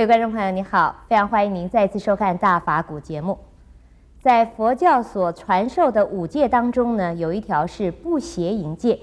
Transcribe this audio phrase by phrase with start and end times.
[0.00, 3.38] 各位观众朋友，你好，非常欢迎您再次收看《大法古》节目。
[4.18, 8.98] 在佛教所传授的五戒当中呢，有一条是不邪淫戒。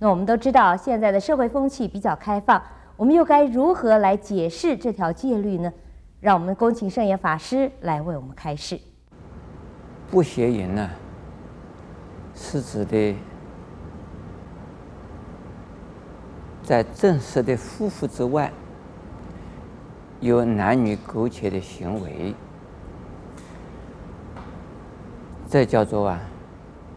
[0.00, 2.60] 那我们都知道，现在的社会风气比较开放，
[2.96, 5.72] 我们又该如何来解释这条戒律呢？
[6.18, 8.76] 让我们恭请圣严法师来为我们开示。
[10.10, 10.90] 不邪淫呢，
[12.34, 13.14] 是指的
[16.64, 18.52] 在正式的夫妇之外，
[20.20, 22.34] 有男女苟且的行为，
[25.48, 26.20] 这叫做啊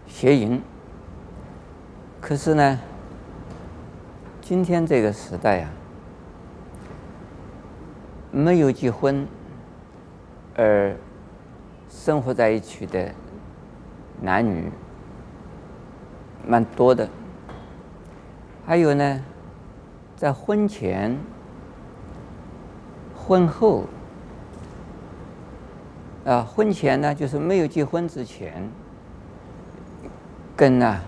[0.05, 0.61] 邪淫。
[2.19, 2.79] 可是呢，
[4.41, 5.71] 今天这个时代、啊，
[8.29, 9.25] 没有结婚
[10.57, 10.93] 而
[11.89, 13.09] 生活在一起的
[14.21, 14.69] 男女
[16.45, 17.07] 蛮多的，
[18.65, 19.23] 还有呢，
[20.17, 21.17] 在婚前、
[23.25, 23.85] 婚后，
[26.25, 28.69] 啊，婚前呢就是没有结婚之前，
[30.55, 31.01] 跟啊，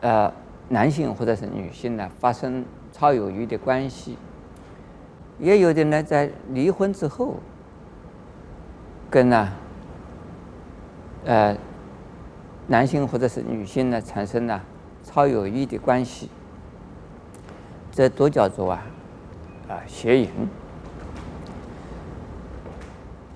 [0.00, 0.32] 呃。
[0.68, 4.16] 男性或者是女性呢，发生超有余的关系，
[5.38, 7.34] 也有的呢，在离婚之后，
[9.10, 9.52] 跟呢，
[11.26, 11.54] 呃，
[12.68, 14.62] 男性或者是女性呢，产生了
[15.04, 16.30] 超有余的关系，
[17.90, 18.82] 这都叫做啊，
[19.68, 20.30] 啊邪淫。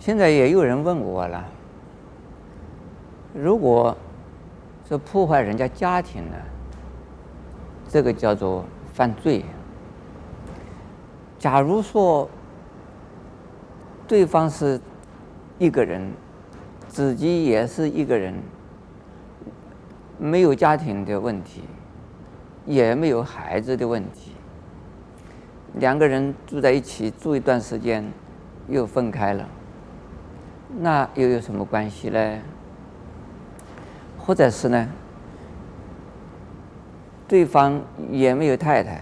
[0.06, 1.44] 现在也有人问我了，
[3.34, 3.96] 如果
[4.88, 6.36] 是破坏人家家庭呢？
[7.88, 9.44] 这个叫做犯罪。
[11.40, 12.30] 假如说
[14.06, 14.80] 对方是
[15.58, 16.08] 一个人，
[16.86, 18.32] 自己也是一个人，
[20.20, 21.64] 没有家庭的问题，
[22.64, 24.30] 也没有孩子的问题，
[25.74, 28.08] 两个人住在一起住一段时间，
[28.68, 29.44] 又分开了，
[30.68, 32.38] 那又有什么关系呢？
[34.18, 34.88] 或者是呢？
[37.28, 39.00] 对方也没有太太，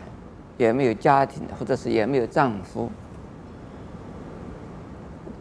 [0.56, 2.90] 也没有家庭，或者是也没有丈夫，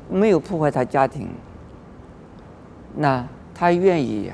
[0.09, 1.29] 没有破坏他家庭，
[2.95, 4.31] 那他愿意，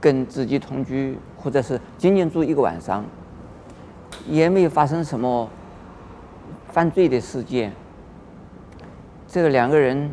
[0.00, 3.04] 跟自己同居，或者是仅仅住一个晚上，
[4.26, 5.50] 也没有发生什么
[6.68, 7.72] 犯罪的事件，
[9.28, 10.10] 这个两个人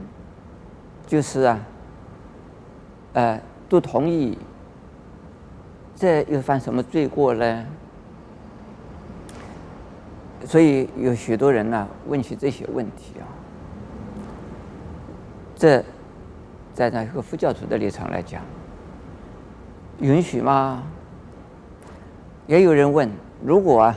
[1.05, 1.59] 就是啊，
[3.13, 4.37] 呃，都同意。
[5.95, 7.65] 这又犯什么罪过呢？
[10.45, 13.23] 所以有许多人呢问起这些问题啊。
[15.55, 15.81] 这
[16.73, 18.41] 在那个佛教徒的立场来讲，
[19.99, 20.83] 允许吗？
[22.47, 23.09] 也有人问：
[23.41, 23.95] 如果啊，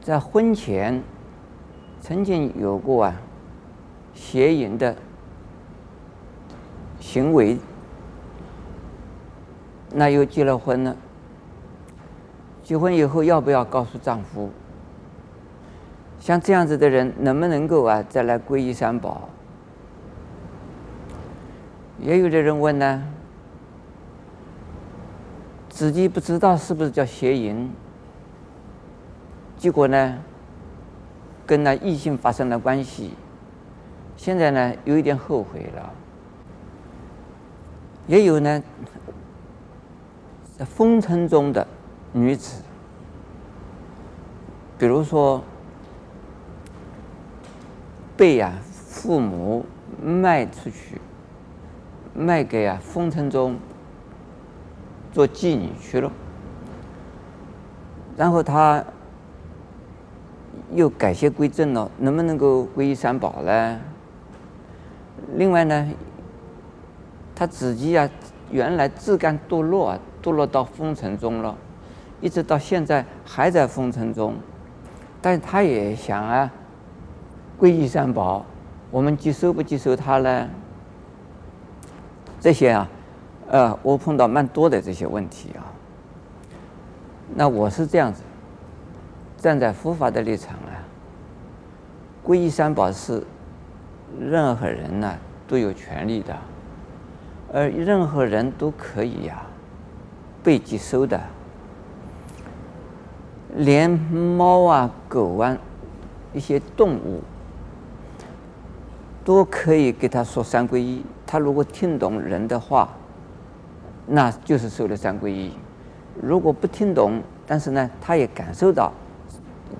[0.00, 1.02] 在婚前
[2.00, 3.14] 曾经有过啊
[4.14, 4.96] 邪淫的
[7.10, 7.58] 行为。
[9.92, 10.96] 那又结了婚了，
[12.62, 14.48] 结婚以后要不要告诉丈夫？
[16.20, 19.28] 像这样子的人，能不能够啊再来皈依三宝？
[21.98, 23.02] 也有的人问呢，
[25.68, 27.68] 自己不知道是不是叫邪淫，
[29.56, 30.18] 结果呢，
[31.44, 33.14] 跟那异性发生了关系，
[34.16, 35.92] 现在呢有一点后悔了。
[38.10, 38.60] 也有呢。
[40.58, 41.66] 在风尘中的
[42.12, 42.60] 女子，
[44.76, 45.42] 比如说
[48.16, 49.64] 被呀父母
[50.02, 51.00] 卖出去，
[52.12, 53.56] 卖给啊风尘中
[55.12, 56.10] 做妓女去了，
[58.16, 58.84] 然后他
[60.72, 63.80] 又改邪归正了，能不能够皈依三宝呢？
[65.36, 65.90] 另外呢，
[67.40, 68.06] 他自己呀
[68.50, 69.98] 原来自甘堕落啊。
[70.22, 71.56] 堕落到风尘中了，
[72.20, 74.34] 一直到现在还在风尘中，
[75.22, 76.52] 但他也想啊，
[77.58, 78.44] 皈依三宝，
[78.90, 80.46] 我们接受不接受他呢？
[82.38, 82.86] 这些啊，
[83.48, 85.64] 呃，我碰到蛮多的这些问题啊。
[87.34, 88.22] 那我是这样子，
[89.38, 90.84] 站在佛法的立场啊，
[92.22, 93.24] 皈依三宝是
[94.20, 95.16] 任何人呢、
[95.48, 96.36] 都有权利的，
[97.52, 99.42] 而任何人都可以呀、
[100.42, 101.20] 被接收的，
[103.56, 105.56] 连猫啊、狗啊，
[106.32, 107.20] 一些动物，
[109.24, 111.04] 都可以给他说三皈依。
[111.26, 112.88] 他如果听懂人的话，
[114.06, 115.50] 那就是受了三皈依；
[116.20, 118.92] 如果不听懂，但是呢，他也感受到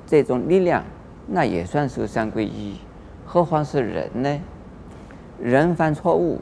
[0.06, 0.82] 这种力量，
[1.28, 2.78] 那也算受三皈依，
[3.24, 4.40] 何况是人呢？
[5.40, 6.40] 人犯错误，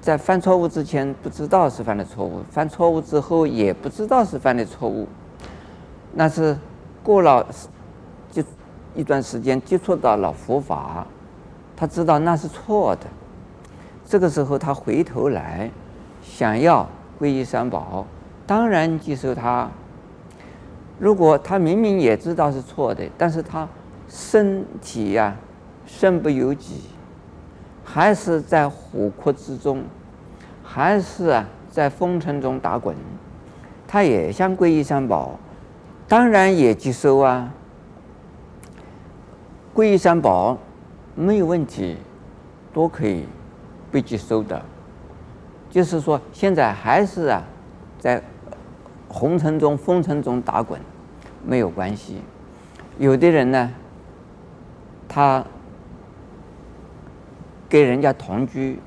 [0.00, 5.06] 在犯错误之前不知道是犯的错误，犯错误之后也不知道是犯的错误，
[6.14, 6.56] 那是
[7.02, 7.46] 过了
[8.30, 8.42] 就
[8.94, 11.06] 一段时间接触到了佛法，
[11.76, 13.06] 他知道那是错的，
[14.06, 15.70] 这个时候他回头来
[16.22, 16.88] 想要
[17.20, 18.06] 皈依三宝，
[18.46, 19.68] 当然接受他。
[20.98, 23.68] 如果他明明也知道是错的，但是他
[24.08, 25.36] 身体呀、
[25.86, 26.82] 身不由己，
[27.84, 29.82] 还是在火窟之中，
[30.62, 32.96] 还是啊在风尘中打滚，
[33.86, 35.38] 他也想皈依三宝，
[36.06, 37.52] 当然也接受啊。
[39.74, 40.58] 皈依三宝
[41.14, 41.96] 没有问题，
[42.72, 43.26] 都可以
[43.90, 44.60] 被接受的。
[45.70, 47.42] 就是说，现在还是啊
[47.98, 48.22] 在。
[49.12, 50.80] 红尘中、风尘中打滚，
[51.44, 52.22] 没有关系。
[52.96, 53.72] 有的人呢，
[55.08, 55.44] 他
[57.70, 58.78] 跟人家同居，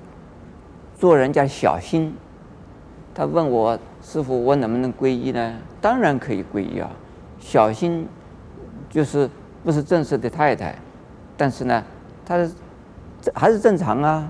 [0.95, 2.13] 做人家小心。
[3.15, 5.55] 他问我师傅，我能不能皈依呢？
[5.79, 6.91] 当然可以皈依啊。
[7.39, 8.05] 小心
[8.89, 9.29] 就是
[9.63, 10.75] 不是正式的太太，
[11.37, 11.83] 但是呢，
[12.25, 12.37] 他
[13.33, 14.29] 还是正常啊。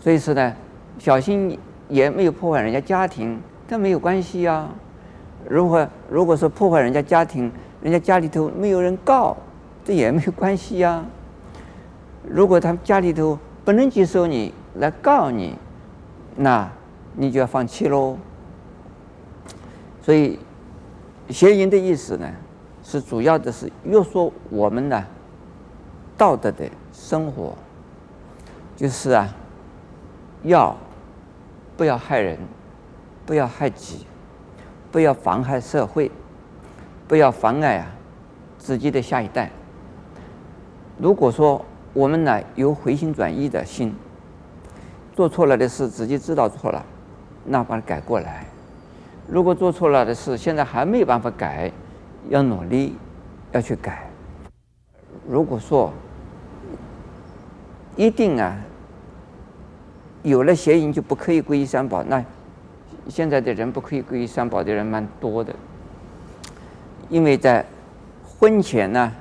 [0.00, 0.54] 所以说呢，
[0.98, 1.58] 小心
[1.88, 3.38] 也没有破坏人家家庭。
[3.68, 4.70] 但没有关系呀、啊。
[5.48, 7.50] 如果如果说破坏人家家庭，
[7.82, 9.36] 人家家里头没有人告，
[9.84, 11.04] 这也没有关系呀、
[12.28, 15.56] 如果他们家里头不能接受你来告你，
[16.36, 16.70] 那
[17.14, 18.18] 你就要放弃喽。
[20.02, 20.38] 所以，
[21.30, 22.28] 邪淫的意思呢，
[22.82, 25.04] 是主要的是约束我们的
[26.16, 27.54] 道德的生活，
[28.76, 29.28] 就是啊，
[30.42, 30.76] 要
[31.76, 32.38] 不要害人？
[33.24, 34.06] 不要害己，
[34.92, 36.08] 不要妨害社会，
[37.08, 37.90] 不要妨碍啊
[38.56, 39.50] 自己的下一代。
[40.96, 41.64] 如果说
[41.96, 43.94] 我们呢有回心转意的心，
[45.14, 46.84] 做错了的事自己知道错了，
[47.46, 48.44] 那把它改过来。
[49.26, 51.72] 如果做错了的事现在还没有办法改，
[52.28, 52.94] 要努力
[53.52, 54.10] 要去改。
[55.26, 55.90] 如果说
[57.96, 58.54] 一定啊
[60.22, 62.22] 有了邪淫就不可以皈依三宝，那。
[63.08, 65.54] 现在的人不可以皈依三宝的人蛮多的，
[67.08, 67.64] 因为在
[68.22, 69.12] 婚前呢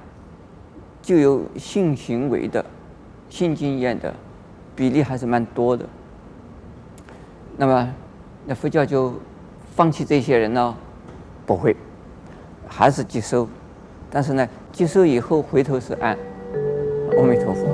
[1.05, 2.65] 就有性行为的
[3.29, 4.11] 性经验的
[4.75, 5.85] 比例还是蛮多的。
[7.55, 7.93] 那么，
[8.47, 9.13] 那佛教就
[9.75, 10.75] 放弃这些人呢？
[11.45, 11.75] 不会，
[12.67, 13.47] 还是接收，
[14.09, 16.17] 但是呢，接收以后回头是岸。
[17.15, 17.67] 阿弥陀佛。